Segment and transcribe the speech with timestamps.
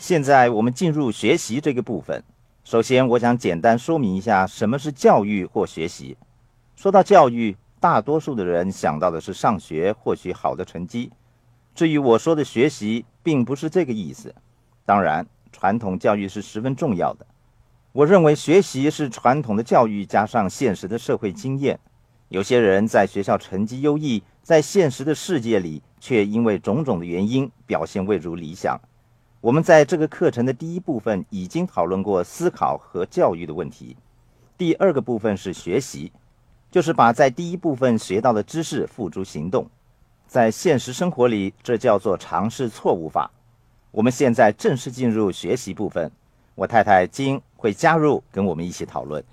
[0.00, 2.24] 现在我们进入学习这个部分。
[2.64, 6.16] 首先，我想简单说明一下什么是教育或学习。
[6.74, 11.12] 说到教育，大多数的人想到的是上学获取好的成绩。
[11.74, 14.34] 至于我说的学习，并不是这个意思。
[14.86, 17.26] 当然，传统教育是十分重要的。
[17.92, 21.78] 我认为学习是传统的教育加上现实的社会经验。
[22.30, 28.80] 有些人在学校成绩优异，在现实的世界里却因为种种的原因表现未如理想。
[29.42, 33.96] 我们在这个课程的第一部分已经讨论过思考和教育的问题。
[34.58, 36.12] 第二个部分是学习，
[36.70, 39.66] 就是把在第一部分学到的知识付诸行动。
[40.26, 43.30] 在现实生活里，这叫做尝试错误法。
[43.90, 46.12] 我们现在正式进入学习部分，
[46.54, 49.24] 我太太金会加入跟我们一起讨论。